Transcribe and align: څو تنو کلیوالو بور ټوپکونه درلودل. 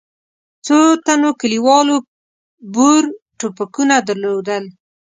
څو 0.65 0.77
تنو 1.05 1.29
کلیوالو 1.41 1.95
بور 2.73 3.03
ټوپکونه 3.39 3.95
درلودل. 4.07 4.63